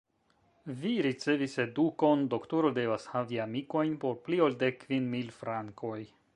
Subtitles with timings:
[0.85, 5.99] Vi ricevis edukon: doktoro devas havi amikojn por pli ol dek kvin mil frankoj.